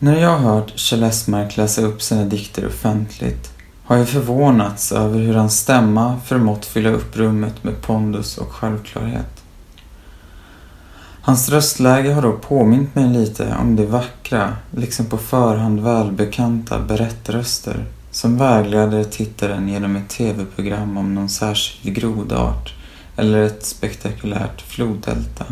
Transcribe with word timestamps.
När 0.00 0.20
jag 0.20 0.38
har 0.38 0.54
hört 0.54 0.72
Kjell 0.78 1.02
Esmark 1.02 1.56
läsa 1.56 1.82
upp 1.82 2.02
sina 2.02 2.24
dikter 2.24 2.66
offentligt 2.66 3.52
har 3.84 3.96
jag 3.96 4.08
förvånats 4.08 4.92
över 4.92 5.18
hur 5.18 5.34
hans 5.34 5.58
stämma 5.58 6.20
förmått 6.24 6.66
fylla 6.66 6.90
upp 6.90 7.16
rummet 7.16 7.64
med 7.64 7.82
pondus 7.82 8.38
och 8.38 8.52
självklarhet. 8.52 9.42
Hans 11.22 11.48
röstläge 11.48 12.12
har 12.12 12.22
då 12.22 12.32
påmint 12.32 12.94
mig 12.94 13.08
lite 13.08 13.56
om 13.60 13.76
de 13.76 13.86
vackra, 13.86 14.56
liksom 14.70 15.06
på 15.06 15.18
förhand 15.18 15.80
välbekanta 15.80 16.78
berättröster 16.78 17.84
som 18.10 18.36
vägleder 18.36 19.04
tittaren 19.04 19.68
genom 19.68 19.96
ett 19.96 20.08
tv-program 20.08 20.96
om 20.96 21.14
någon 21.14 21.28
särskild 21.28 21.96
grodart 21.96 22.74
eller 23.16 23.42
ett 23.42 23.66
spektakulärt 23.66 24.60
floddelta. 24.60 25.44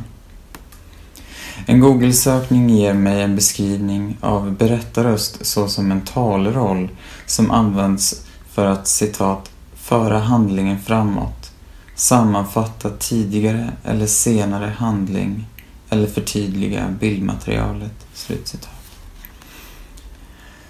En 1.67 1.81
Google-sökning 1.81 2.71
ger 2.71 2.95
mig 2.95 3.23
en 3.23 3.37
beskrivning 3.37 4.19
av 4.21 4.53
berättarröst 4.53 5.47
såsom 5.47 5.93
en 5.93 6.01
talroll 6.01 6.89
som 7.27 7.51
används 7.51 8.23
för 8.51 8.67
att 8.67 8.89
citat 8.89 9.51
föra 9.75 10.19
handlingen 10.19 10.79
framåt, 10.79 11.53
sammanfatta 11.95 12.91
tidigare 12.91 13.73
eller 13.85 14.07
senare 14.07 14.73
handling 14.79 15.47
eller 15.89 16.07
förtydliga 16.07 16.89
bildmaterialet. 17.01 18.07
Slutcitat. 18.15 18.71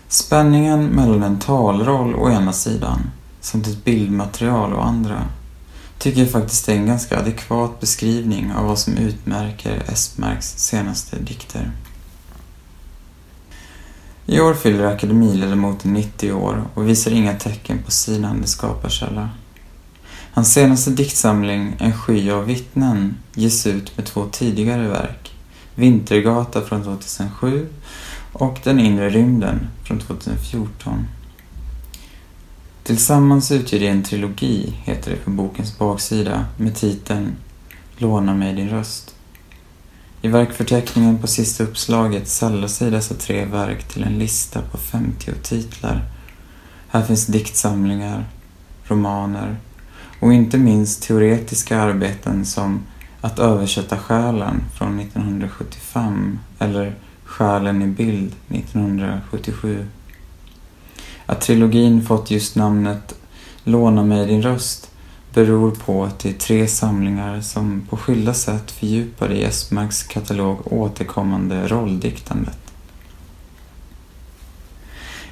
Spänningen 0.08 0.84
mellan 0.84 1.22
en 1.22 1.38
talroll 1.38 2.14
å 2.14 2.30
ena 2.30 2.52
sidan 2.52 3.10
samt 3.40 3.66
ett 3.66 3.84
bildmaterial 3.84 4.72
å 4.72 4.80
andra 4.80 5.22
tycker 5.98 6.20
jag 6.20 6.30
faktiskt 6.30 6.68
är 6.68 6.72
en 6.72 6.86
ganska 6.86 7.18
adekvat 7.18 7.80
beskrivning 7.80 8.52
av 8.52 8.66
vad 8.66 8.78
som 8.78 8.96
utmärker 8.96 9.82
Espmarks 9.92 10.58
senaste 10.58 11.18
dikter. 11.18 11.70
I 14.26 14.40
år 14.40 14.54
fyller 14.54 14.84
akademiledamoten 14.84 15.92
90 15.92 16.32
år 16.32 16.64
och 16.74 16.88
visar 16.88 17.10
inga 17.10 17.34
tecken 17.34 17.78
på 17.84 17.90
sinande 17.90 18.46
skaparkälla. 18.46 19.30
Hans 20.32 20.52
senaste 20.52 20.90
diktsamling, 20.90 21.76
En 21.78 21.92
sky 21.92 22.30
av 22.30 22.44
vittnen, 22.44 23.16
ges 23.34 23.66
ut 23.66 23.96
med 23.96 24.06
två 24.06 24.26
tidigare 24.32 24.88
verk, 24.88 25.32
Vintergata 25.74 26.62
från 26.62 26.82
2007 26.82 27.68
och 28.32 28.58
Den 28.64 28.80
inre 28.80 29.10
rymden 29.10 29.68
från 29.84 29.98
2014. 29.98 31.06
Tillsammans 32.86 33.52
utgör 33.52 33.80
det 33.80 33.88
en 33.88 34.02
trilogi, 34.02 34.74
heter 34.84 35.10
det 35.10 35.16
på 35.16 35.30
bokens 35.30 35.78
baksida, 35.78 36.46
med 36.56 36.74
titeln 36.74 37.36
Låna 37.96 38.34
mig 38.34 38.54
din 38.54 38.68
röst. 38.68 39.14
I 40.22 40.28
verkförteckningen 40.28 41.18
på 41.18 41.26
sista 41.26 41.64
uppslaget 41.64 42.28
sällar 42.28 42.68
sig 42.68 42.90
dessa 42.90 43.14
tre 43.14 43.44
verk 43.44 43.88
till 43.88 44.02
en 44.02 44.18
lista 44.18 44.62
på 44.62 44.78
50 44.78 45.32
titlar. 45.42 46.04
Här 46.88 47.02
finns 47.02 47.26
diktsamlingar, 47.26 48.24
romaner 48.84 49.56
och 50.20 50.32
inte 50.32 50.58
minst 50.58 51.02
teoretiska 51.02 51.80
arbeten 51.80 52.46
som 52.46 52.80
Att 53.20 53.38
översätta 53.38 53.98
själen 53.98 54.62
från 54.78 55.00
1975 55.00 56.38
eller 56.58 56.94
Själen 57.24 57.82
i 57.82 57.86
bild 57.86 58.32
1977. 58.48 59.86
Att 61.26 61.40
trilogin 61.40 62.06
fått 62.06 62.30
just 62.30 62.56
namnet 62.56 63.14
Låna 63.64 64.04
mig 64.04 64.26
din 64.26 64.42
röst 64.42 64.90
beror 65.34 65.70
på 65.70 66.04
att 66.04 66.18
det 66.18 66.28
är 66.28 66.32
tre 66.32 66.66
samlingar 66.66 67.40
som 67.40 67.82
på 67.90 67.96
skilda 67.96 68.34
sätt 68.34 68.70
fördjupar 68.70 69.32
i 69.32 69.44
Esmarks 69.44 70.02
katalog 70.02 70.72
återkommande 70.72 71.68
rolldiktandet. 71.68 72.58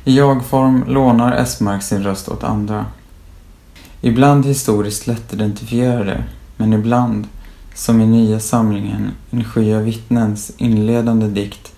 I 0.05 0.17
jag-form 0.17 0.85
lånar 0.89 1.33
Esmark 1.33 1.83
sin 1.83 2.03
röst 2.03 2.29
åt 2.29 2.45
andra. 2.45 2.87
Ibland 4.01 4.47
historiskt 4.47 5.07
lättidentifierade, 5.07 6.25
men 6.57 6.73
ibland, 6.73 7.27
som 7.75 8.01
i 8.01 8.07
nya 8.07 8.41
samlingen 8.41 9.11
En 9.31 9.45
sky 9.45 9.75
av 9.75 9.83
vittnens 9.83 10.53
inledande 10.57 11.27
dikt, 11.27 11.74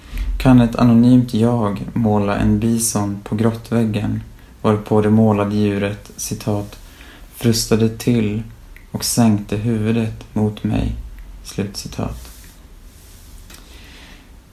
kan 0.47 0.61
ett 0.61 0.77
anonymt 0.77 1.34
jag 1.34 1.87
måla 1.93 2.37
en 2.37 2.59
bison 2.59 3.21
på 3.25 3.34
grottväggen 3.34 4.23
varpå 4.62 5.01
det 5.01 5.11
målade 5.11 5.57
djuret 5.57 6.11
citat 6.17 6.79
frustade 7.34 7.89
till 7.89 8.43
och 8.93 9.05
sänkte 9.05 9.56
huvudet 9.56 10.35
mot 10.35 10.65
mig. 10.65 10.97
Slutcitat. 11.45 12.31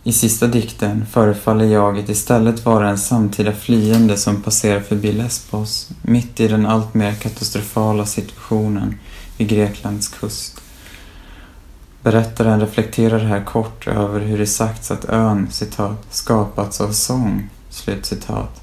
I 0.04 0.14
sista 0.14 0.48
dikten 0.48 1.06
förefaller 1.06 1.66
jaget 1.66 2.10
istället 2.10 2.66
vara 2.66 2.90
en 2.90 2.98
samtida 2.98 3.52
flyende 3.52 4.18
som 4.18 4.42
passerar 4.42 4.82
förbi 4.82 5.12
Lesbos, 5.12 5.90
mitt 6.02 6.40
i 6.40 6.48
den 6.48 6.66
alltmer 6.66 7.14
katastrofala 7.14 8.06
situationen 8.06 9.00
vid 9.38 9.48
Greklands 9.48 10.08
kust. 10.08 10.63
Berättaren 12.04 12.60
reflekterar 12.60 13.20
här 13.20 13.44
kort 13.44 13.88
över 13.88 14.20
hur 14.20 14.38
det 14.38 14.48
sagts 14.48 14.92
att 14.92 15.06
ön, 15.06 15.48
citat, 15.52 16.06
skapats 16.10 16.82
av 16.82 16.92
sång, 16.92 17.50
slutcitat, 17.70 18.62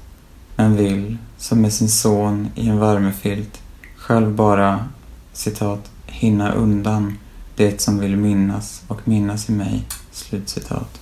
men 0.55 0.75
vill, 0.75 1.17
som 1.37 1.61
med 1.61 1.73
sin 1.73 1.89
son 1.89 2.51
i 2.55 2.67
en 2.69 2.79
värmefilt, 2.79 3.61
själv 3.95 4.35
bara, 4.35 4.85
citat, 5.33 5.91
hinna 6.05 6.51
undan 6.51 7.17
det 7.55 7.81
som 7.81 7.99
vill 7.99 8.17
minnas 8.17 8.83
och 8.87 9.07
minnas 9.07 9.49
i 9.49 9.51
mig, 9.51 9.85
slutcitat. 10.11 11.01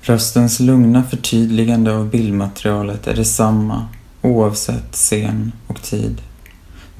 Röstens 0.00 0.60
lugna 0.60 1.04
förtydligande 1.04 1.96
av 1.96 2.10
bildmaterialet 2.10 3.06
är 3.06 3.14
detsamma 3.14 3.86
oavsett 4.22 4.92
scen 4.92 5.52
och 5.66 5.82
tid 5.82 6.22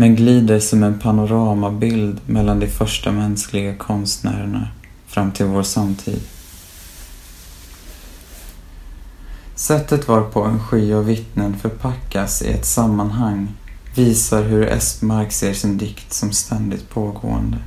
men 0.03 0.17
glider 0.17 0.61
som 0.61 0.83
en 0.83 0.99
panoramabild 0.99 2.21
mellan 2.27 2.61
de 2.61 2.67
första 2.67 3.13
mänskliga 3.13 3.75
konstnärerna 3.75 4.69
fram 5.07 5.33
till 5.33 5.47
vår 5.47 5.63
samtid. 5.63 6.21
Sättet 9.55 10.09
varpå 10.09 10.45
en 10.45 10.61
sky 10.61 10.95
av 10.95 11.05
vittnen 11.05 11.57
förpackas 11.57 12.43
i 12.43 12.53
ett 12.53 12.67
sammanhang 12.67 13.49
visar 13.95 14.43
hur 14.43 14.63
Espmark 14.63 15.33
ser 15.33 15.55
sin 15.55 15.79
dikt 15.79 16.13
som 16.13 16.33
ständigt 16.33 16.91
pågående. 16.91 17.59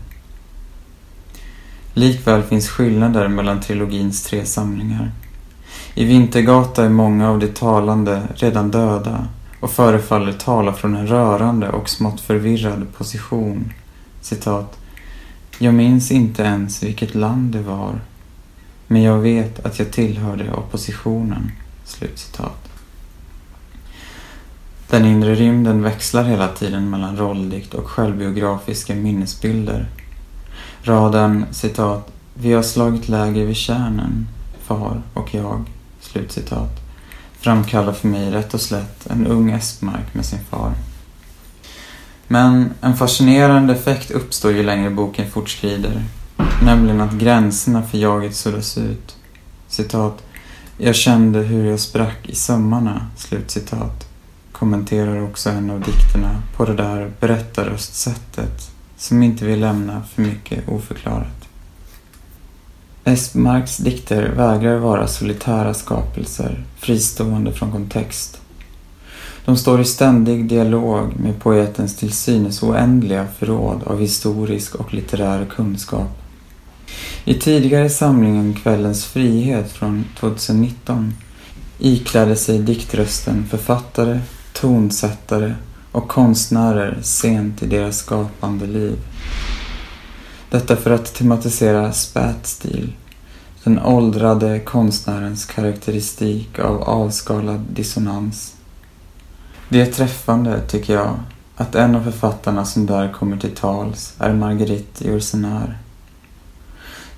Likväl 1.93 2.43
finns 2.43 2.69
skillnader 2.69 3.27
mellan 3.27 3.61
trilogins 3.61 4.23
tre 4.23 4.45
samlingar. 4.45 5.11
I 5.93 6.05
Vintergata 6.05 6.85
är 6.85 6.89
många 6.89 7.29
av 7.29 7.39
de 7.39 7.47
talande 7.47 8.21
redan 8.35 8.71
döda 8.71 9.27
och 9.65 9.71
förefaller 9.71 10.31
tala 10.31 10.73
från 10.73 10.95
en 10.95 11.07
rörande 11.07 11.69
och 11.69 11.89
smått 11.89 12.21
förvirrad 12.21 12.93
position. 12.97 13.73
Citat. 14.21 14.77
Jag 15.59 15.73
minns 15.73 16.11
inte 16.11 16.43
ens 16.43 16.83
vilket 16.83 17.15
land 17.15 17.51
det 17.51 17.61
var, 17.61 18.01
men 18.87 19.01
jag 19.01 19.17
vet 19.17 19.65
att 19.65 19.79
jag 19.79 19.91
tillhörde 19.91 20.53
oppositionen. 20.53 21.51
Slutcitat. 21.83 22.69
Den 24.89 25.05
inre 25.05 25.35
rymden 25.35 25.83
växlar 25.83 26.23
hela 26.23 26.47
tiden 26.47 26.89
mellan 26.89 27.17
rolldikt 27.17 27.73
och 27.73 27.87
självbiografiska 27.87 28.95
minnesbilder. 28.95 29.87
Raden 30.83 31.45
citat, 31.51 32.11
vi 32.33 32.53
har 32.53 32.63
slagit 32.63 33.09
läger 33.09 33.45
vid 33.45 33.55
kärnen, 33.57 34.27
far 34.61 35.01
och 35.13 35.35
jag, 35.35 35.65
slutcitat, 35.99 36.84
framkallar 37.45 37.93
för 37.93 38.07
mig 38.07 38.31
rätt 38.31 38.53
och 38.53 38.61
slätt 38.61 39.07
en 39.07 39.27
ung 39.27 39.51
Espmark 39.51 40.13
med 40.13 40.25
sin 40.25 40.39
far. 40.49 40.73
Men 42.27 42.73
en 42.81 42.97
fascinerande 42.97 43.73
effekt 43.73 44.11
uppstår 44.11 44.51
ju 44.51 44.63
längre 44.63 44.89
boken 44.89 45.31
fortskrider, 45.31 46.03
nämligen 46.63 47.01
att 47.01 47.13
gränserna 47.13 47.83
för 47.83 47.97
jaget 47.97 48.35
suddas 48.35 48.77
ut. 48.77 49.15
Citat, 49.67 50.23
jag 50.77 50.95
kände 50.95 51.39
hur 51.39 51.65
jag 51.65 51.79
sprack 51.79 52.29
i 52.29 52.35
sömmarna, 52.35 53.07
slutcitat, 53.17 54.07
kommenterar 54.51 55.23
också 55.23 55.49
en 55.49 55.69
av 55.69 55.81
dikterna 55.81 56.41
på 56.55 56.65
det 56.65 56.75
där 56.75 57.11
berättarröstsättet 57.19 58.71
som 58.97 59.23
inte 59.23 59.45
vill 59.45 59.59
lämna 59.59 60.03
för 60.13 60.21
mycket 60.21 60.69
oförklarat. 60.69 61.44
Espmarks 63.07 63.77
dikter 63.77 64.29
vägrar 64.29 64.77
vara 64.77 65.07
solitära 65.07 65.73
skapelser, 65.73 66.63
fristående 66.79 67.51
från 67.51 67.71
kontext. 67.71 68.41
De 69.45 69.57
står 69.57 69.81
i 69.81 69.85
ständig 69.85 70.45
dialog 70.45 71.19
med 71.19 71.39
poetens 71.39 71.95
till 71.95 72.11
synes 72.11 72.63
oändliga 72.63 73.27
förråd 73.39 73.83
av 73.83 73.99
historisk 73.99 74.75
och 74.75 74.93
litterär 74.93 75.45
kunskap. 75.45 76.21
I 77.25 77.33
tidigare 77.33 77.89
samlingen 77.89 78.53
Kvällens 78.53 79.05
frihet 79.05 79.71
från 79.71 80.05
2019 80.19 81.13
iklädde 81.79 82.35
sig 82.35 82.59
diktrösten 82.59 83.45
författare, 83.49 84.19
tonsättare 84.53 85.53
och 85.91 86.07
konstnärer 86.07 86.97
sent 87.01 87.63
i 87.63 87.65
deras 87.65 87.97
skapande 87.97 88.65
liv. 88.65 88.97
Detta 90.55 90.75
för 90.75 90.91
att 90.91 91.13
tematisera 91.13 91.93
spätstil, 91.93 92.93
Den 93.63 93.79
åldrade 93.79 94.59
konstnärens 94.59 95.45
karaktäristik 95.45 96.59
av 96.59 96.81
avskalad 96.83 97.59
dissonans. 97.59 98.55
Det 99.69 99.81
är 99.81 99.85
träffande, 99.85 100.61
tycker 100.67 100.93
jag, 100.93 101.19
att 101.55 101.75
en 101.75 101.95
av 101.95 102.03
författarna 102.03 102.65
som 102.65 102.85
där 102.85 103.13
kommer 103.13 103.37
till 103.37 103.55
tals 103.55 104.13
är 104.19 104.33
Marguerite 104.33 105.07
Yourcenar. 105.07 105.77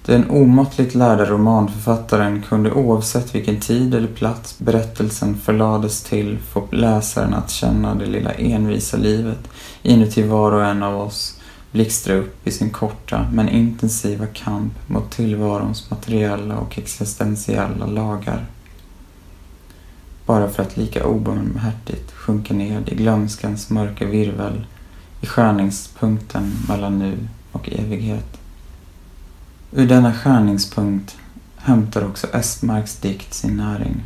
Den 0.06 0.30
omåttligt 0.30 0.96
lärda 0.96 1.26
romanförfattaren 1.26 2.42
kunde 2.42 2.72
oavsett 2.72 3.36
vilken 3.36 3.60
tid 3.60 3.96
eller 3.96 4.08
plats 4.08 4.60
berättelsen 4.60 5.38
förlades 5.38 6.04
till 6.04 6.38
få 6.38 6.68
läsaren 6.72 7.34
att 7.34 7.50
känna 7.50 7.96
det 7.96 8.06
lilla 8.06 8.32
envisa 8.32 8.98
livet 8.98 9.40
inuti 9.82 10.24
var 10.24 10.52
och 10.52 10.66
en 10.66 10.84
av 10.84 11.02
oss 11.02 11.37
blixtra 11.72 12.14
upp 12.14 12.48
i 12.48 12.52
sin 12.52 12.70
korta 12.70 13.28
men 13.34 13.50
intensiva 13.50 14.28
kamp 14.28 14.74
mot 14.88 15.12
tillvarons 15.12 15.90
materiella 15.90 16.58
och 16.58 16.78
existentiella 16.78 17.86
lagar. 17.86 18.46
Bara 20.26 20.50
för 20.50 20.64
att 20.64 20.78
lika 20.78 21.06
obarmhärtigt 21.06 22.12
sjunka 22.12 22.54
ned 22.54 22.90
i 22.90 22.96
glömskans 22.96 23.70
mörka 23.70 24.06
virvel 24.06 24.66
i 25.22 25.26
skärningspunkten 25.26 26.54
mellan 26.68 27.00
nu 27.00 27.28
och 27.52 27.70
evighet. 27.70 28.38
Ur 29.72 29.88
denna 29.88 30.14
skärningspunkt 30.14 31.18
hämtar 31.58 32.06
också 32.06 32.28
Estmarks 32.34 32.96
dikt 32.96 33.34
sin 33.34 33.58
näring. 33.58 34.04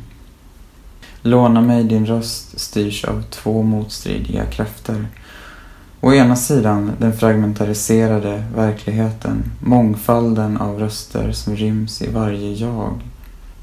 Låna 1.21 1.61
mig 1.61 1.83
din 1.83 2.05
röst 2.05 2.59
styrs 2.59 3.05
av 3.05 3.23
två 3.29 3.63
motstridiga 3.63 4.45
krafter. 4.45 5.07
Å 6.03 6.13
ena 6.13 6.35
sidan 6.35 6.91
den 6.99 7.13
fragmentariserade 7.13 8.43
verkligheten, 8.55 9.51
mångfalden 9.59 10.57
av 10.57 10.79
röster 10.79 11.31
som 11.31 11.55
ryms 11.55 12.01
i 12.01 12.09
varje 12.11 12.53
jag, 12.53 13.01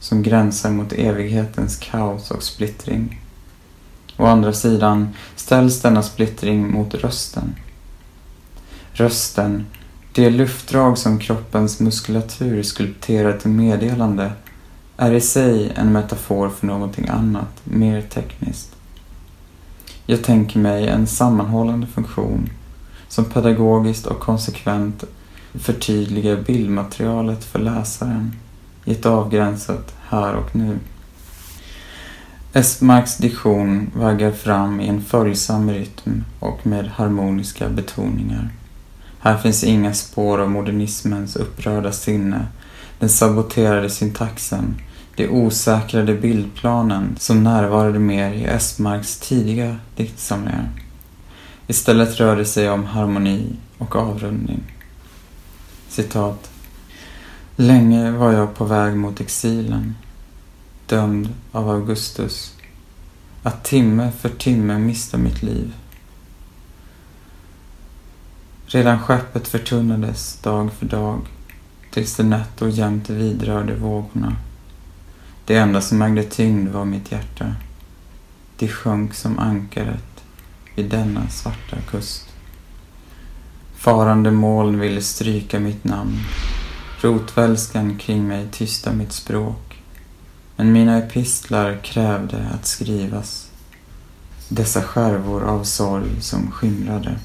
som 0.00 0.22
gränsar 0.22 0.70
mot 0.70 0.92
evighetens 0.92 1.76
kaos 1.76 2.30
och 2.30 2.42
splittring. 2.42 3.20
Å 4.16 4.26
andra 4.26 4.52
sidan 4.52 5.08
ställs 5.36 5.82
denna 5.82 6.02
splittring 6.02 6.70
mot 6.70 6.94
rösten. 6.94 7.54
Rösten 8.92 9.66
det 10.12 10.30
luftdrag 10.30 10.98
som 10.98 11.18
kroppens 11.18 11.80
muskulatur 11.80 12.62
skulpterar 12.62 13.38
till 13.38 13.50
meddelande 13.50 14.32
är 14.96 15.12
i 15.12 15.20
sig 15.20 15.72
en 15.76 15.92
metafor 15.92 16.48
för 16.48 16.66
någonting 16.66 17.08
annat, 17.08 17.60
mer 17.64 18.02
tekniskt. 18.02 18.77
Jag 20.10 20.24
tänker 20.24 20.58
mig 20.58 20.88
en 20.88 21.06
sammanhållande 21.06 21.86
funktion 21.86 22.50
som 23.08 23.24
pedagogiskt 23.24 24.06
och 24.06 24.20
konsekvent 24.20 25.04
förtydligar 25.54 26.36
bildmaterialet 26.36 27.44
för 27.44 27.58
läsaren 27.58 28.32
i 28.84 28.92
ett 28.92 29.06
avgränsat 29.06 29.94
här 30.08 30.34
och 30.34 30.56
nu. 30.56 30.78
Esmarks 32.52 33.16
diktion 33.16 33.90
vaggar 33.94 34.32
fram 34.32 34.80
i 34.80 34.88
en 34.88 35.02
följsam 35.02 35.70
rytm 35.70 36.24
och 36.40 36.66
med 36.66 36.88
harmoniska 36.88 37.68
betoningar. 37.68 38.50
Här 39.18 39.36
finns 39.36 39.64
inga 39.64 39.94
spår 39.94 40.38
av 40.40 40.50
modernismens 40.50 41.36
upprörda 41.36 41.92
sinne, 41.92 42.46
den 42.98 43.08
saboterade 43.08 43.90
syntaxen, 43.90 44.74
de 45.18 45.28
osäkrade 45.28 46.14
bildplanen 46.14 47.16
som 47.18 47.44
närvarade 47.44 47.98
mer 47.98 48.32
i 48.32 48.46
Östmarks 48.46 49.18
tidiga 49.18 49.76
diktsamlingar. 49.96 50.70
Istället 51.66 52.20
rör 52.20 52.36
det 52.36 52.44
sig 52.44 52.70
om 52.70 52.84
harmoni 52.84 53.56
och 53.78 53.96
avrundning. 53.96 54.62
Citat. 55.88 56.50
Länge 57.56 58.10
var 58.10 58.32
jag 58.32 58.54
på 58.54 58.64
väg 58.64 58.96
mot 58.96 59.20
exilen, 59.20 59.94
dömd 60.86 61.34
av 61.52 61.70
Augustus, 61.70 62.54
att 63.42 63.64
timme 63.64 64.12
för 64.20 64.28
timme 64.28 64.78
mista 64.78 65.16
mitt 65.16 65.42
liv. 65.42 65.72
Redan 68.66 68.98
skeppet 68.98 69.48
förtunnades 69.48 70.38
dag 70.42 70.72
för 70.72 70.86
dag 70.86 71.20
tills 71.90 72.16
det 72.16 72.22
nätt 72.22 72.62
och 72.62 72.70
jämnt 72.70 73.10
vidrörde 73.10 73.74
vågorna. 73.74 74.36
Det 75.48 75.56
enda 75.56 75.80
som 75.80 76.02
ägde 76.02 76.22
tyngd 76.22 76.68
var 76.68 76.84
mitt 76.84 77.12
hjärta. 77.12 77.54
Det 78.56 78.68
sjönk 78.68 79.14
som 79.14 79.38
ankaret 79.38 80.24
vid 80.74 80.90
denna 80.90 81.28
svarta 81.28 81.76
kust. 81.90 82.26
Farande 83.76 84.30
moln 84.30 84.80
ville 84.80 85.02
stryka 85.02 85.60
mitt 85.60 85.84
namn. 85.84 86.18
Rotvälskan 87.00 87.98
kring 87.98 88.28
mig 88.28 88.48
tysta 88.52 88.92
mitt 88.92 89.12
språk. 89.12 89.82
Men 90.56 90.72
mina 90.72 90.98
epistlar 90.98 91.80
krävde 91.82 92.48
att 92.54 92.66
skrivas. 92.66 93.50
Dessa 94.48 94.82
skärvor 94.82 95.44
av 95.44 95.64
sorg 95.64 96.20
som 96.20 96.50
skimrade. 96.50 97.18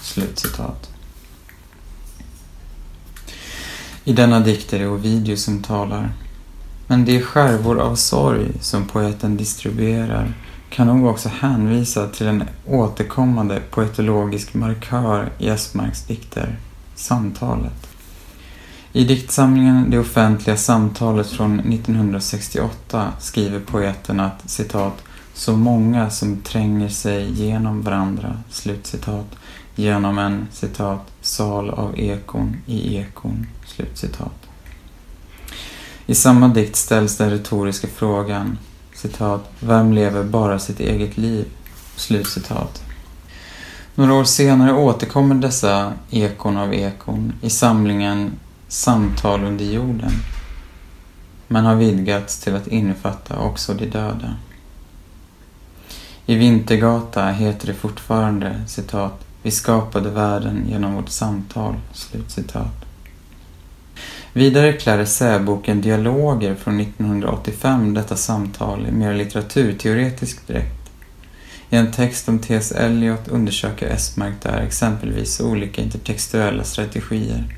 Slutcitat. 0.00 0.90
I 4.04 4.12
denna 4.12 4.40
dikt 4.40 4.72
är 4.72 4.78
det 4.78 4.88
Ovidio 4.88 5.36
som 5.36 5.62
talar. 5.62 6.12
Men 6.90 7.04
de 7.04 7.20
skärvor 7.20 7.80
av 7.80 7.94
sorg 7.94 8.52
som 8.60 8.86
poeten 8.86 9.36
distribuerar 9.36 10.32
kan 10.70 10.86
nog 10.86 11.06
också 11.06 11.28
hänvisa 11.28 12.08
till 12.08 12.26
en 12.26 12.44
återkommande 12.66 13.60
poetologisk 13.70 14.54
markör 14.54 15.32
i 15.38 15.50
Östmarks 15.50 16.04
dikter, 16.06 16.56
samtalet. 16.94 17.88
I 18.92 19.04
diktsamlingen 19.04 19.90
Det 19.90 19.98
offentliga 19.98 20.56
samtalet 20.56 21.26
från 21.26 21.60
1968 21.60 23.12
skriver 23.20 23.60
poeten 23.60 24.20
att 24.20 24.50
citat 24.50 25.02
så 25.34 25.56
många 25.56 26.10
som 26.10 26.36
tränger 26.36 26.88
sig 26.88 27.32
genom 27.32 27.82
varandra, 27.82 28.38
slutcitat, 28.50 29.36
genom 29.74 30.18
en 30.18 30.46
citat, 30.52 31.12
sal 31.20 31.70
av 31.70 31.98
ekon 31.98 32.56
i 32.66 32.96
ekon. 32.96 33.46
Slutcitat. 33.66 34.49
I 36.10 36.14
samma 36.14 36.48
dikt 36.48 36.76
ställs 36.76 37.16
den 37.16 37.30
retoriska 37.30 37.86
frågan 37.86 38.58
citat, 38.94 39.50
Vem 39.60 39.92
lever 39.92 40.24
bara 40.24 40.58
sitt 40.58 40.80
eget 40.80 41.16
liv? 41.16 41.44
Slutcitat. 41.96 42.82
Några 43.94 44.14
år 44.14 44.24
senare 44.24 44.72
återkommer 44.72 45.34
dessa 45.34 45.92
ekon 46.10 46.56
av 46.56 46.74
ekon 46.74 47.32
i 47.42 47.50
samlingen 47.50 48.32
Samtal 48.68 49.44
under 49.44 49.64
jorden 49.64 50.12
men 51.48 51.64
har 51.64 51.74
vidgats 51.74 52.40
till 52.40 52.54
att 52.54 52.66
innefatta 52.66 53.38
också 53.38 53.74
de 53.74 53.86
döda. 53.86 54.36
I 56.26 56.34
Vintergata 56.34 57.26
heter 57.26 57.66
det 57.66 57.74
fortfarande 57.74 58.62
citat 58.66 59.26
vi 59.42 59.50
skapade 59.50 60.10
världen 60.10 60.66
genom 60.68 60.94
vårt 60.94 61.08
samtal. 61.08 61.74
Slutcitat. 61.92 62.89
Vidare 64.32 64.72
klär 64.72 64.98
essäboken 64.98 65.80
Dialoger 65.80 66.54
från 66.54 66.80
1985 66.80 67.94
detta 67.94 68.16
samtal 68.16 68.86
i 68.86 68.92
mer 68.92 69.14
litteraturteoretisk 69.14 70.46
dräkt. 70.46 70.90
I 71.70 71.76
en 71.76 71.92
text 71.92 72.28
om 72.28 72.38
T.S. 72.38 72.72
Eliot 72.72 73.28
undersöker 73.28 73.86
Esmark 73.86 74.34
där 74.42 74.60
exempelvis 74.60 75.40
olika 75.40 75.82
intertextuella 75.82 76.64
strategier. 76.64 77.56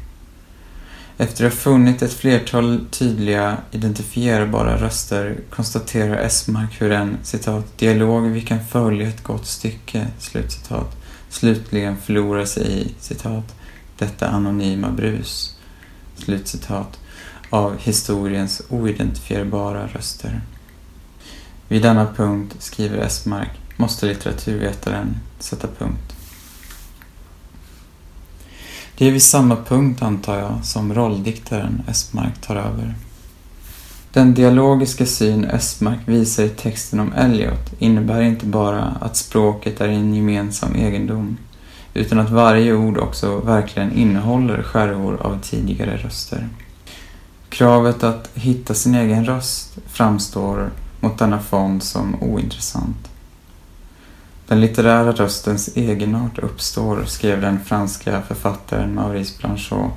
Efter 1.16 1.46
att 1.46 1.52
ha 1.52 1.60
funnit 1.60 2.02
ett 2.02 2.12
flertal 2.12 2.86
tydliga 2.90 3.56
identifierbara 3.70 4.76
röster 4.76 5.36
konstaterar 5.50 6.16
Esmark 6.16 6.80
hur 6.80 6.92
en 6.92 7.18
citat, 7.22 7.78
dialog 7.78 8.22
vi 8.22 8.40
kan 8.40 8.66
följa 8.66 9.08
ett 9.08 9.22
gott 9.22 9.46
stycke, 9.46 10.06
slutcitat, 10.18 10.96
slutligen 11.28 11.96
förlorar 11.96 12.44
sig 12.44 12.82
i 12.82 12.94
citat, 12.98 13.54
detta 13.98 14.28
anonyma 14.28 14.90
brus, 14.90 15.51
slutcitat, 16.24 16.98
av 17.50 17.78
historiens 17.78 18.62
oidentifierbara 18.68 19.86
röster. 19.86 20.40
Vid 21.68 21.82
denna 21.82 22.06
punkt, 22.16 22.56
skriver 22.58 22.98
Esmark, 22.98 23.50
måste 23.76 24.06
litteraturvetaren 24.06 25.16
sätta 25.38 25.68
punkt. 25.78 26.16
Det 28.98 29.08
är 29.08 29.12
vid 29.12 29.22
samma 29.22 29.56
punkt, 29.56 30.02
antar 30.02 30.38
jag, 30.38 30.64
som 30.64 30.94
rolldiktaren 30.94 31.82
Esmark 31.88 32.40
tar 32.40 32.56
över. 32.56 32.94
Den 34.12 34.34
dialogiska 34.34 35.06
syn 35.06 35.44
Esmark 35.44 35.98
visar 36.06 36.44
i 36.44 36.48
texten 36.48 37.00
om 37.00 37.12
Elliot 37.12 37.72
innebär 37.78 38.22
inte 38.22 38.46
bara 38.46 38.84
att 38.84 39.16
språket 39.16 39.80
är 39.80 39.88
en 39.88 40.14
gemensam 40.14 40.74
egendom, 40.74 41.36
utan 41.94 42.18
att 42.18 42.30
varje 42.30 42.74
ord 42.74 42.98
också 42.98 43.38
verkligen 43.38 43.92
innehåller 43.92 44.62
skärvor 44.62 45.22
av 45.22 45.40
tidigare 45.42 45.96
röster. 45.96 46.48
Kravet 47.48 48.02
att 48.02 48.30
hitta 48.34 48.74
sin 48.74 48.94
egen 48.94 49.24
röst 49.24 49.78
framstår 49.86 50.70
mot 51.00 51.18
denna 51.18 51.40
fond 51.40 51.82
som 51.82 52.22
ointressant. 52.22 53.08
Den 54.46 54.60
litterära 54.60 55.12
röstens 55.12 55.76
egenart 55.76 56.38
uppstår, 56.38 57.04
skrev 57.04 57.40
den 57.40 57.64
franska 57.64 58.22
författaren 58.22 58.94
Maurice 58.94 59.38
Blanchot 59.40 59.92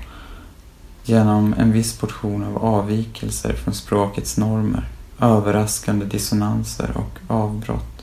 genom 1.03 1.55
en 1.57 1.71
viss 1.71 1.97
portion 1.97 2.43
av 2.43 2.65
avvikelser 2.65 3.53
från 3.53 3.73
språkets 3.73 4.37
normer, 4.37 4.87
överraskande 5.19 6.05
dissonanser 6.05 6.91
och 6.95 7.35
avbrott. 7.35 7.94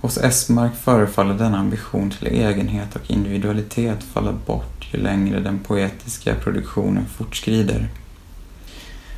Hos 0.00 0.18
Esmark 0.18 0.74
förefaller 0.76 1.34
denna 1.34 1.58
ambition 1.58 2.10
till 2.10 2.26
egenhet 2.26 2.96
och 2.96 3.10
individualitet 3.10 4.02
falla 4.02 4.32
bort 4.32 4.94
ju 4.94 5.00
längre 5.00 5.40
den 5.40 5.58
poetiska 5.58 6.34
produktionen 6.34 7.06
fortskrider. 7.06 7.88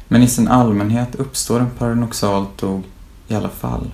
Men 0.08 0.22
i 0.22 0.28
sin 0.28 0.48
allmänhet 0.48 1.14
uppstår 1.14 1.60
en 1.60 1.70
paradoxalt 1.70 2.62
nog 2.62 2.82
i 3.28 3.34
alla 3.34 3.48
fall. 3.48 3.90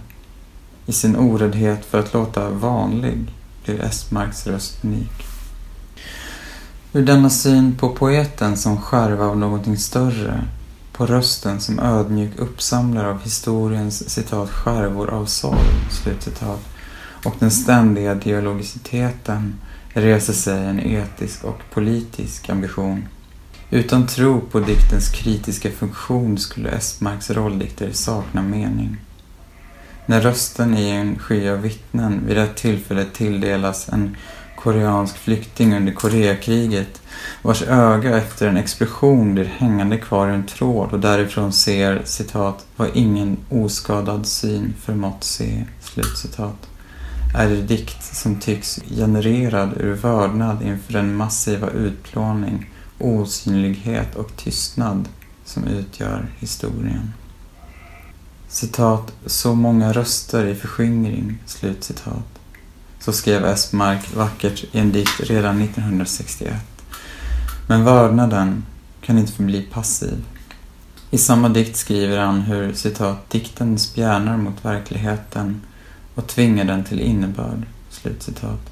I 0.87 0.93
sin 0.93 1.17
oräddhet 1.17 1.85
för 1.85 1.99
att 1.99 2.15
låta 2.15 2.51
vanlig 2.51 3.33
blir 3.65 3.81
Esmarks 3.81 4.47
röst 4.47 4.85
unik. 4.85 5.27
Ur 6.93 7.03
denna 7.03 7.31
syn 7.31 7.77
på 7.77 7.89
poeten 7.89 8.57
som 8.57 8.81
skärva 8.81 9.27
av 9.27 9.39
någonting 9.39 9.77
större, 9.77 10.45
på 10.93 11.07
rösten 11.07 11.61
som 11.61 11.79
ödmjuk 11.79 12.39
uppsamlare 12.39 13.11
av 13.11 13.23
historiens 13.23 14.11
citat 14.11 14.51
skärvor 14.51 15.11
av 15.11 15.27
sorg, 15.27 15.91
slutcitat, 15.91 16.61
och 17.27 17.35
den 17.39 17.51
ständiga 17.51 18.15
dialogiciteten 18.15 19.55
reser 19.89 20.33
sig 20.33 20.65
en 20.65 20.81
etisk 20.81 21.45
och 21.45 21.61
politisk 21.71 22.51
ambition. 22.51 23.09
Utan 23.71 24.07
tro 24.07 24.41
på 24.41 24.61
diktens 24.61 25.09
kritiska 25.09 25.71
funktion 25.71 26.39
skulle 26.39 26.71
Esmarks 26.71 27.31
rolldikter 27.31 27.93
sakna 27.93 28.43
mening. 28.43 28.97
När 30.07 30.21
rösten 30.21 30.77
i 30.77 30.91
en 30.91 31.19
sky 31.19 31.49
av 31.49 31.61
vittnen 31.61 32.27
vid 32.27 32.39
ett 32.39 32.57
tillfälle 32.57 33.05
tilldelas 33.05 33.89
en 33.89 34.17
koreansk 34.57 35.17
flykting 35.19 35.77
under 35.77 35.93
Koreakriget 35.93 37.03
vars 37.43 37.63
öga 37.63 38.17
efter 38.17 38.49
en 38.49 38.57
explosion 38.57 39.35
blir 39.35 39.45
hängande 39.45 39.99
kvar 39.99 40.29
i 40.31 40.35
en 40.35 40.47
tråd 40.47 40.93
och 40.93 41.01
därifrån 41.01 41.53
ser 41.53 42.03
citat 42.05 42.67
vad 42.77 42.91
ingen 42.95 43.37
oskadad 43.49 44.27
syn 44.27 44.75
förmått 44.85 45.25
se. 45.25 45.65
Slutcitat. 45.81 46.76
Är 47.35 47.49
det 47.49 47.63
dikt 47.63 48.17
som 48.17 48.41
tycks 48.41 48.81
genererad 48.97 49.73
ur 49.77 49.95
vördnad 49.95 50.63
inför 50.63 50.93
den 50.93 51.17
massiva 51.17 51.71
utplåning, 51.71 52.71
osynlighet 52.99 54.15
och 54.15 54.37
tystnad 54.37 55.09
som 55.45 55.65
utgör 55.65 56.27
historien. 56.39 57.13
Citat, 58.49 59.13
så 59.27 59.55
många 59.55 59.93
röster 59.93 60.47
i 60.47 60.55
förskingring, 60.55 61.39
slutcitat. 61.47 62.39
Så 62.99 63.13
skrev 63.13 63.45
Esmark 63.45 64.15
vackert 64.15 64.65
i 64.73 64.79
en 64.79 64.93
dikt 64.93 65.21
redan 65.21 65.63
1961. 65.63 66.55
Men 67.69 67.85
vördnaden 67.85 68.65
kan 69.01 69.19
inte 69.19 69.33
förbli 69.33 69.63
passiv. 69.73 70.25
I 71.11 71.19
samma 71.19 71.49
dikt 71.49 71.77
skriver 71.77 72.19
han 72.19 72.41
hur 72.41 72.73
citat, 72.73 73.31
dikten 73.31 73.79
spjärnar 73.79 74.37
mot 74.37 74.65
verkligheten 74.65 75.61
och 76.17 76.27
tvingar 76.27 76.65
den 76.65 76.85
till 76.85 77.01
innebörd, 77.01 77.63
slutcitat, 77.91 78.71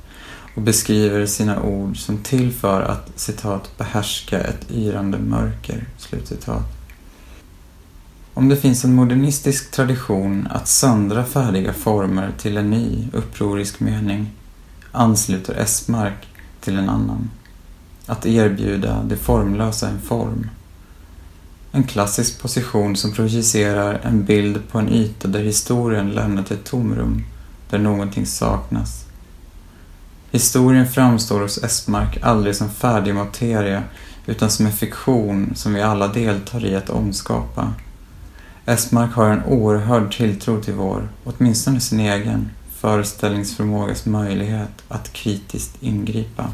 och 0.55 0.63
beskriver 0.63 1.27
sina 1.27 1.63
ord 1.63 1.97
som 1.97 2.19
till 2.19 2.53
för 2.53 2.83
att 2.83 3.13
citat, 3.17 3.79
behärska 3.79 4.41
ett 4.41 4.71
yrande 4.71 5.19
mörker, 5.19 5.87
slutcitat. 5.99 6.63
Om 8.35 8.49
det 8.49 8.57
finns 8.57 8.85
en 8.85 8.95
modernistisk 8.95 9.71
tradition 9.71 10.49
att 10.51 10.69
söndra 10.69 11.25
färdiga 11.25 11.73
former 11.73 12.33
till 12.39 12.57
en 12.57 12.71
ny, 12.71 13.09
upprorisk 13.13 13.81
mening 13.81 14.31
ansluter 14.93 15.55
Esmark 15.55 16.27
till 16.61 16.79
en 16.79 16.89
annan. 16.89 17.31
Att 18.07 18.27
erbjuda 18.27 19.03
det 19.03 19.17
formlösa 19.17 19.89
en 19.89 20.01
form. 20.01 20.51
En 21.73 21.85
klassisk 21.85 22.43
position 22.43 22.97
som 22.97 23.13
projicerar 23.13 24.01
en 24.03 24.25
bild 24.25 24.61
på 24.71 24.79
en 24.79 24.89
yta 24.89 25.29
där 25.29 25.43
historien 25.43 26.11
lämnat 26.11 26.51
ett 26.51 26.65
tomrum, 26.65 27.25
där 27.71 27.79
någonting 27.79 28.27
saknas. 28.27 29.05
Historien 30.31 30.89
framstår 30.89 31.41
hos 31.41 31.59
Estmark 31.59 32.19
aldrig 32.23 32.57
som 32.57 32.71
färdig 32.71 33.15
materia 33.15 33.83
utan 34.27 34.51
som 34.51 34.67
en 34.67 34.73
fiktion 34.73 35.53
som 35.55 35.75
vi 35.75 35.83
alla 35.83 36.09
deltar 36.09 36.65
i 36.65 36.77
att 36.77 36.91
omskapa. 36.91 37.73
Estmark 38.67 39.15
har 39.15 39.31
en 39.31 39.45
oerhörd 39.45 40.17
tilltro 40.17 40.63
till 40.63 40.75
vår, 40.75 41.09
åtminstone 41.25 41.81
sin 41.81 42.01
egen, 42.01 42.51
föreställningsförmågas 42.77 44.07
möjlighet 44.07 44.83
att 44.89 45.13
kritiskt 45.13 45.83
ingripa. 45.83 46.51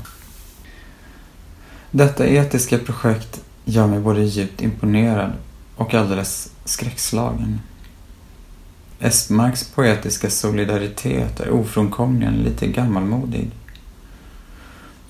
Detta 1.91 2.27
etiska 2.27 2.79
projekt 2.79 3.41
gör 3.65 3.87
mig 3.87 4.01
både 4.01 4.23
djupt 4.23 4.63
imponerad 4.63 5.33
och 5.77 5.95
alldeles 5.95 6.51
skräckslagen. 6.65 7.61
Espmarks 9.03 9.65
poetiska 9.65 10.31
solidaritet 10.31 11.41
är 11.41 11.51
ofrånkomligen 11.51 12.35
lite 12.35 12.67
gammalmodig. 12.67 13.51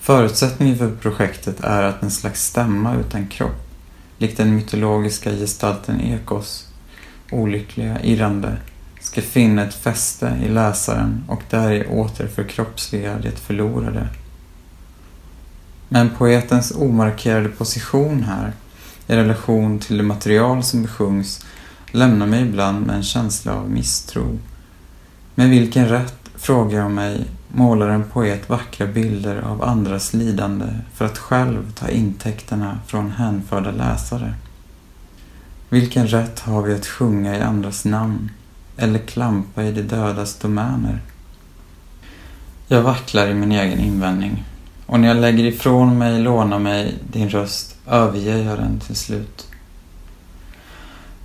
Förutsättningen 0.01 0.79
för 0.79 0.97
projektet 0.97 1.61
är 1.61 1.83
att 1.83 2.03
en 2.03 2.11
slags 2.11 2.45
stämma 2.45 2.97
utan 2.97 3.27
kropp, 3.27 3.69
likt 4.19 4.37
den 4.37 4.57
mytologiska 4.57 5.31
gestalten 5.31 6.01
Ekos, 6.01 6.69
olyckliga 7.33 8.03
irrande, 8.03 8.57
ska 9.01 9.23
finna 9.23 9.65
ett 9.65 9.75
fäste 9.75 10.39
i 10.45 10.49
läsaren 10.49 11.25
och 11.29 11.43
däri 11.51 11.87
åter 11.87 12.27
förkroppsliga 12.27 13.19
det 13.19 13.39
förlorade. 13.39 14.09
Men 15.89 16.11
poetens 16.11 16.73
omarkerade 16.77 17.49
position 17.49 18.23
här, 18.23 18.53
i 19.07 19.17
relation 19.17 19.79
till 19.79 19.97
det 19.97 20.03
material 20.03 20.63
som 20.63 20.83
besjungs, 20.83 21.45
lämnar 21.93 22.27
mig 22.27 22.43
ibland 22.43 22.87
med 22.87 22.97
en 22.97 23.03
känsla 23.03 23.55
av 23.55 23.71
misstro. 23.71 24.39
Med 25.35 25.51
vilken 25.51 25.89
rätt, 25.89 26.31
frågar 26.37 26.79
jag 26.79 26.91
mig, 26.91 27.25
målar 27.49 27.89
en 27.89 28.05
poet 28.05 28.49
vackra 28.49 28.87
bilder 28.87 29.41
av 29.41 29.65
andras 29.65 30.15
lidande 30.15 30.67
för 30.95 31.05
att 31.05 31.19
själv 31.19 31.73
ta 31.73 31.89
intäkterna 31.89 32.79
från 32.87 33.11
hänförda 33.11 33.71
läsare? 33.71 34.35
Vilken 35.69 36.07
rätt 36.07 36.41
har 36.41 36.63
vi 36.63 36.75
att 36.75 36.87
sjunga 36.87 37.37
i 37.37 37.41
andras 37.41 37.85
namn 37.85 38.31
eller 38.77 38.99
klampa 38.99 39.65
i 39.65 39.73
de 39.73 39.83
dödas 39.83 40.39
domäner? 40.39 41.01
Jag 42.69 42.83
vacklar 42.83 43.29
i 43.29 43.35
min 43.35 43.53
egen 43.53 43.79
invändning 43.79 44.45
och 44.87 45.01
när 45.01 45.09
jag 45.09 45.17
lägger 45.17 45.45
ifrån 45.45 45.99
mig, 45.99 46.21
lånar 46.21 46.59
mig 46.59 46.95
din 47.13 47.29
röst, 47.29 47.77
överger 47.87 48.37
jag 48.37 48.59
den 48.59 48.81
till 48.81 48.97
slut. 48.97 49.50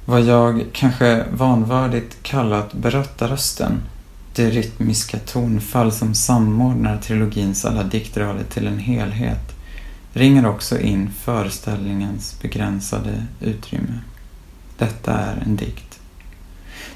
Vad 0.08 0.22
jag 0.22 0.66
kanske 0.74 1.26
vanvördigt 1.32 2.24
kallat 2.24 2.74
berättarrösten, 2.74 3.82
det 4.36 4.50
rytmiska 4.50 5.20
tonfall 5.20 5.92
som 5.92 6.14
samordnar 6.14 6.98
trilogins 6.98 7.66
alla 7.66 7.84
diktrader 7.84 8.44
till 8.44 8.68
en 8.68 8.80
helhet, 8.80 9.56
ringer 10.14 10.46
också 10.46 10.80
in 10.80 11.10
föreställningens 11.10 12.42
begränsade 12.42 13.26
utrymme. 13.40 14.00
Detta 14.78 15.14
är 15.14 15.44
en 15.46 15.56
dikt. 15.56 16.00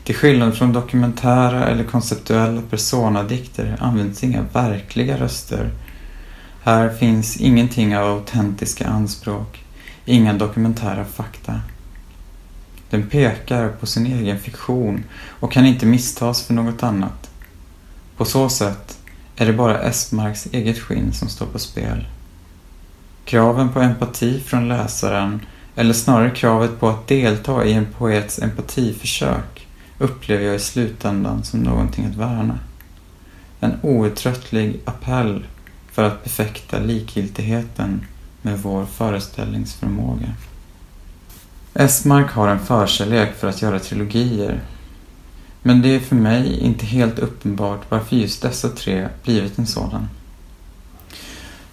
Till 0.04 0.16
skillnad 0.16 0.58
från 0.58 0.74
dokumentära 0.74 1.68
eller 1.68 1.84
konceptuella 1.84 2.62
personadikter 2.62 3.78
används 3.80 4.24
inga 4.24 4.42
verkliga 4.42 5.18
röster. 5.18 5.72
Här 6.64 6.90
finns 6.90 7.38
ingenting 7.38 7.98
av 7.98 8.18
autentiska 8.18 8.88
anspråk, 8.88 9.64
inga 10.06 10.34
dokumentära 10.34 11.06
fakta. 11.06 11.62
Den 12.90 13.10
pekar 13.10 13.70
på 13.70 13.86
sin 13.86 14.06
egen 14.06 14.40
fiktion 14.40 15.04
och 15.40 15.52
kan 15.52 15.66
inte 15.66 15.86
misstas 15.86 16.44
för 16.44 16.54
något 16.54 16.84
annat. 16.84 17.30
På 18.18 18.26
så 18.26 18.50
sätt 18.50 18.98
är 19.36 19.46
det 19.46 19.54
bara 19.54 19.82
Esmarks 19.82 20.48
eget 20.52 20.80
skinn 20.80 21.14
som 21.14 21.30
står 21.30 21.46
på 21.46 21.60
spel. 21.60 22.08
Kraven 23.26 23.70
på 23.70 23.80
empati 23.80 24.40
från 24.40 24.68
läsaren 24.68 25.42
eller 25.76 25.94
snarare 25.94 26.30
kravet 26.30 26.80
på 26.80 26.90
att 26.90 27.08
delta 27.08 27.66
i 27.66 27.74
en 27.74 27.88
poets 27.98 28.40
empatiförsök 28.40 29.68
upplever 29.98 30.46
jag 30.46 30.56
i 30.56 30.60
slutändan 30.60 31.44
som 31.44 31.60
någonting 31.60 32.06
att 32.06 32.16
värna. 32.16 32.60
En 33.60 33.80
outtröttlig 33.82 34.80
appell 34.86 35.46
för 35.92 36.04
att 36.04 36.24
befäkta 36.24 36.80
likgiltigheten 36.80 38.06
med 38.42 38.60
vår 38.60 38.86
föreställningsförmåga. 38.86 40.36
Esmark 41.74 42.32
har 42.32 42.48
en 42.48 42.60
förkärlek 42.60 43.36
för 43.36 43.48
att 43.48 43.62
göra 43.62 43.80
trilogier. 43.80 44.62
Men 45.62 45.82
det 45.82 45.96
är 45.96 46.00
för 46.00 46.16
mig 46.16 46.60
inte 46.60 46.86
helt 46.86 47.20
uppenbart 47.20 47.82
varför 47.90 48.16
just 48.16 48.42
dessa 48.42 48.70
tre 48.70 49.08
blivit 49.24 49.58
en 49.58 49.68
sådan. 49.68 50.10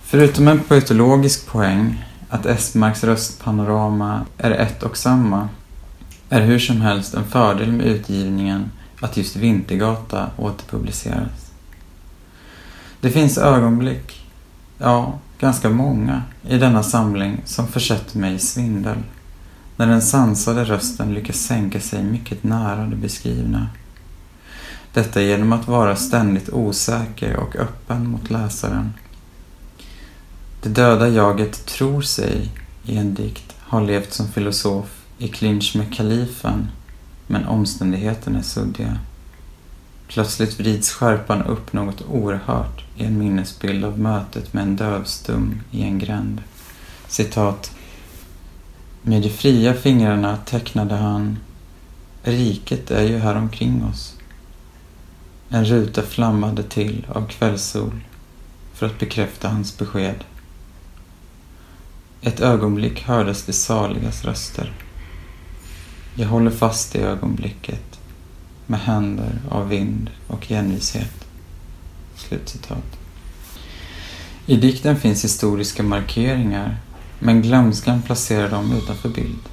Förutom 0.03 0.49
en 0.49 0.61
poetologisk 0.61 1.47
poäng 1.47 2.05
att 2.29 2.47
Esmarks 2.47 3.05
röstpanorama 3.05 4.25
är 4.39 4.51
ett 4.51 4.83
och 4.83 4.97
samma 4.97 5.49
är 6.29 6.41
hur 6.41 6.59
som 6.59 6.81
helst 6.81 7.15
en 7.15 7.25
fördel 7.25 7.73
med 7.73 7.87
utgivningen 7.87 8.71
att 9.01 9.17
just 9.17 9.37
Vintergata 9.37 10.31
återpubliceras. 10.37 11.53
Det 13.01 13.11
finns 13.11 13.39
ögonblick, 13.39 14.27
ja, 14.79 15.19
ganska 15.39 15.71
många, 15.71 16.23
i 16.49 16.59
denna 16.59 16.83
samling 16.83 17.41
som 17.45 17.69
försätter 17.69 18.19
mig 18.19 18.35
i 18.35 18.39
svindel 18.39 18.97
när 19.77 19.87
den 19.87 20.03
sansade 20.03 20.65
rösten 20.65 21.15
lyckas 21.15 21.37
sänka 21.37 21.81
sig 21.81 22.03
mycket 22.03 22.45
nära 22.45 22.87
det 22.87 22.97
beskrivna. 22.97 23.67
Detta 24.93 25.23
genom 25.23 25.53
att 25.53 25.69
vara 25.69 25.97
ständigt 25.97 26.49
osäker 26.49 27.37
och 27.37 27.57
öppen 27.57 28.09
mot 28.09 28.31
läsaren. 28.31 28.93
Det 30.63 30.69
döda 30.69 31.09
jaget 31.09 31.67
tror 31.67 32.03
sig 32.03 32.51
i 32.85 32.97
en 32.97 33.15
dikt 33.15 33.55
ha 33.69 33.81
levt 33.81 34.13
som 34.13 34.29
filosof 34.29 35.05
i 35.19 35.29
clinch 35.29 35.77
med 35.77 35.95
kalifen, 35.95 36.69
men 37.27 37.47
omständigheterna 37.47 38.39
är 38.39 38.43
suddiga. 38.43 38.99
Plötsligt 40.09 40.61
vrids 40.61 40.93
skärpan 40.93 41.43
upp 41.43 41.73
något 41.73 42.03
oerhört 42.09 42.85
i 42.97 43.05
en 43.05 43.19
minnesbild 43.19 43.85
av 43.85 43.99
mötet 43.99 44.53
med 44.53 44.63
en 44.63 44.77
dövstum 44.77 45.61
i 45.71 45.83
en 45.83 45.99
gränd. 45.99 46.43
Citat. 47.09 47.76
Med 49.09 49.23
de 49.23 49.31
fria 49.31 49.75
fingrarna 49.75 50.37
tecknade 50.37 50.95
han 50.95 51.39
Riket 52.23 52.91
är 52.91 53.03
ju 53.03 53.19
här 53.19 53.35
omkring 53.35 53.85
oss. 53.85 54.17
En 55.49 55.65
ruta 55.65 56.03
flammade 56.03 56.63
till 56.63 57.07
av 57.09 57.27
kvällssol 57.27 58.01
för 58.75 58.87
att 58.87 58.99
bekräfta 58.99 59.49
hans 59.49 59.79
besked. 59.79 60.25
Ett 62.21 62.41
ögonblick 62.41 63.03
hördes 63.03 63.47
de 63.47 63.53
saligas 63.53 64.25
röster. 64.25 64.73
Jag 66.15 66.29
håller 66.29 66.51
fast 66.51 66.97
i 66.97 66.99
ögonblicket 66.99 68.01
med 68.67 68.81
händer 68.81 69.39
av 69.51 69.69
vind 69.69 70.11
och 70.27 70.53
envishet. 70.53 71.27
Slutcitat. 72.17 72.99
I 74.47 74.57
dikten 74.57 74.97
finns 74.97 75.25
historiska 75.25 75.83
markeringar 75.83 76.77
men 77.19 77.43
glömskan 77.43 78.03
placerar 78.03 78.51
dem 78.51 78.73
utanför 78.73 79.09
bild. 79.09 79.49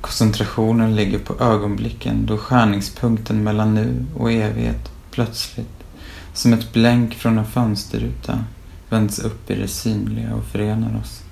Koncentrationen 0.00 0.96
ligger 0.96 1.18
på 1.18 1.44
ögonblicken 1.44 2.26
då 2.26 2.38
skärningspunkten 2.38 3.44
mellan 3.44 3.74
nu 3.74 4.04
och 4.16 4.32
evighet 4.32 4.90
plötsligt, 5.10 5.84
som 6.32 6.52
ett 6.52 6.72
blänk 6.72 7.14
från 7.14 7.38
en 7.38 7.46
fönsterruta, 7.46 8.44
vänds 8.88 9.18
upp 9.18 9.50
i 9.50 9.54
det 9.54 9.68
synliga 9.68 10.34
och 10.34 10.44
förenar 10.44 11.00
oss. 11.00 11.22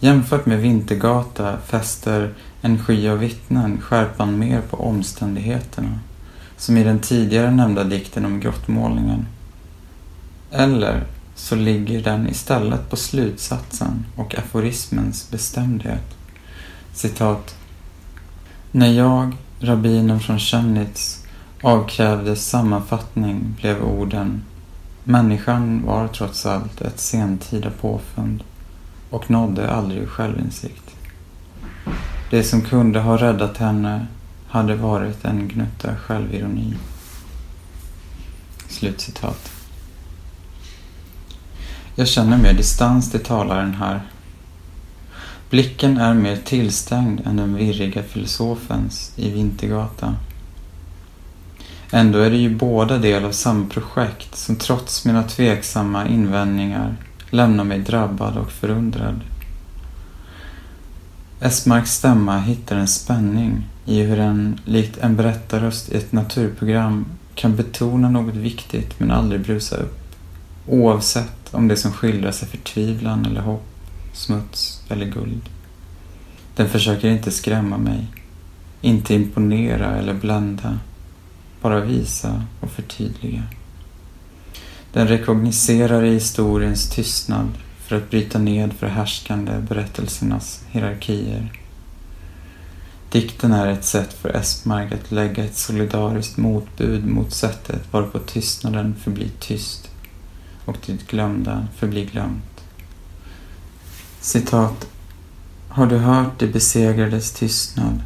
Jämfört 0.00 0.46
med 0.46 0.60
Vintergata 0.60 1.58
fäster 1.66 2.34
en 2.62 2.78
sky 2.78 3.08
av 3.08 3.18
vittnen 3.18 3.80
skärpan 3.80 4.38
mer 4.38 4.60
på 4.60 4.76
omständigheterna, 4.76 5.98
som 6.56 6.76
i 6.76 6.84
den 6.84 6.98
tidigare 6.98 7.50
nämnda 7.50 7.84
dikten 7.84 8.24
om 8.24 8.40
grottmålningen. 8.40 9.26
Eller 10.50 11.04
så 11.40 11.56
ligger 11.56 12.02
den 12.02 12.28
istället 12.28 12.90
på 12.90 12.96
slutsatsen 12.96 14.06
och 14.16 14.34
aforismens 14.34 15.30
bestämdhet. 15.30 16.16
Citat. 16.92 17.54
När 18.72 18.92
jag, 18.92 19.36
rabbinen 19.60 20.20
från 20.20 20.38
Chemnitz, 20.38 21.24
avkrävdes 21.62 22.48
sammanfattning 22.48 23.56
blev 23.60 23.82
orden 23.82 24.42
Människan 25.04 25.82
var 25.86 26.08
trots 26.08 26.46
allt 26.46 26.80
ett 26.80 27.00
sentida 27.00 27.70
påfund 27.80 28.44
och 29.10 29.30
nådde 29.30 29.70
aldrig 29.70 30.08
självinsikt. 30.08 30.96
Det 32.30 32.44
som 32.44 32.60
kunde 32.60 33.00
ha 33.00 33.16
räddat 33.16 33.56
henne 33.56 34.06
hade 34.48 34.74
varit 34.74 35.24
en 35.24 35.48
gnutta 35.48 35.96
självironi. 35.96 36.74
Slutcitat. 38.68 39.59
Jag 42.00 42.08
känner 42.08 42.38
mer 42.38 42.52
distans 42.52 43.10
till 43.10 43.20
talaren 43.20 43.74
här. 43.74 44.00
Blicken 45.50 45.98
är 45.98 46.14
mer 46.14 46.36
tillstängd 46.36 47.20
än 47.26 47.36
den 47.36 47.54
virriga 47.54 48.02
filosofens 48.02 49.12
i 49.16 49.30
Vintergata. 49.30 50.14
Ändå 51.90 52.18
är 52.18 52.30
det 52.30 52.36
ju 52.36 52.56
båda 52.56 52.98
del 52.98 53.24
av 53.24 53.32
samma 53.32 53.66
projekt 53.66 54.36
som 54.36 54.56
trots 54.56 55.04
mina 55.04 55.22
tveksamma 55.22 56.06
invändningar 56.08 56.96
lämnar 57.30 57.64
mig 57.64 57.78
drabbad 57.78 58.36
och 58.36 58.52
förundrad. 58.52 59.20
Esmarks 61.40 61.92
stämma 61.92 62.38
hittar 62.38 62.76
en 62.76 62.88
spänning 62.88 63.66
i 63.84 64.02
hur 64.02 64.18
en, 64.18 64.60
likt 64.64 64.98
en 64.98 65.16
berättarröst 65.16 65.88
i 65.92 65.96
ett 65.96 66.12
naturprogram, 66.12 67.06
kan 67.34 67.56
betona 67.56 68.10
något 68.10 68.34
viktigt 68.34 69.00
men 69.00 69.10
aldrig 69.10 69.40
brusa 69.40 69.76
upp. 69.76 70.16
Oavsett 70.66 71.39
om 71.50 71.68
det 71.68 71.76
som 71.76 71.92
skildras 71.92 72.42
är 72.42 72.46
förtvivlan 72.46 73.26
eller 73.26 73.40
hopp, 73.40 73.66
smuts 74.12 74.82
eller 74.88 75.06
guld. 75.06 75.48
Den 76.54 76.68
försöker 76.68 77.08
inte 77.08 77.30
skrämma 77.30 77.78
mig, 77.78 78.06
inte 78.80 79.14
imponera 79.14 79.96
eller 79.96 80.14
blända, 80.14 80.78
bara 81.60 81.80
visa 81.80 82.42
och 82.60 82.70
förtydliga. 82.70 83.42
Den 84.92 85.08
rekogniserar 85.08 86.04
i 86.04 86.12
historiens 86.12 86.90
tystnad 86.90 87.48
för 87.86 87.96
att 87.96 88.10
bryta 88.10 88.38
ned 88.38 88.72
förhärskande 88.72 89.52
berättelsernas 89.68 90.64
hierarkier. 90.70 91.52
Dikten 93.10 93.52
är 93.52 93.66
ett 93.66 93.84
sätt 93.84 94.12
för 94.12 94.28
Espmark 94.36 94.92
att 94.92 95.10
lägga 95.10 95.44
ett 95.44 95.56
solidariskt 95.56 96.36
motbud 96.36 97.06
mot 97.06 97.32
sättet 97.32 97.82
varpå 97.92 98.18
tystnaden 98.18 98.94
förblir 98.94 99.30
tyst 99.40 99.89
och 100.70 100.76
ditt 100.86 101.06
glömda 101.06 101.66
förblir 101.76 102.06
glömt. 102.06 102.64
Citat. 104.20 104.88
Har 105.68 105.86
du 105.86 105.98
hört 105.98 106.38
de 106.38 106.46
besegrades 106.46 107.32
tystnad? 107.32 108.02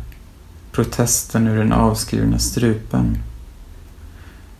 Protesten 0.72 1.46
ur 1.48 1.58
den 1.58 1.72
avskurna 1.72 2.38
strupen? 2.38 3.18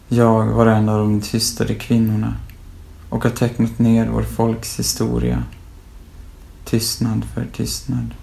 Jag 0.08 0.46
var 0.46 0.66
en 0.66 0.88
av 0.88 0.98
de 0.98 1.20
tystade 1.20 1.74
kvinnorna 1.74 2.34
och 3.08 3.24
har 3.24 3.30
tecknat 3.30 3.78
ner 3.78 4.08
vår 4.08 4.22
folks 4.22 4.78
historia. 4.78 5.42
Tystnad 6.64 7.24
för 7.34 7.46
tystnad. 7.52 8.14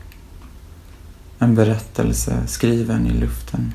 En 1.40 1.56
berättelse 1.56 2.48
skriven 2.48 3.08
i 3.08 3.12
luften. 3.14 3.74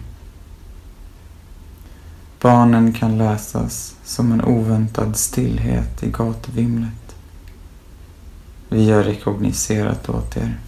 Barnen 2.46 2.92
kan 2.92 3.18
läsas 3.18 3.94
som 4.04 4.32
en 4.32 4.44
oväntad 4.44 5.16
stillhet 5.16 6.02
i 6.02 6.11
gatuvimlet. 6.11 7.16
Vi 8.68 8.90
har 8.90 9.02
rekogniserat 9.02 10.09
åt 10.09 10.37
er. 10.37 10.59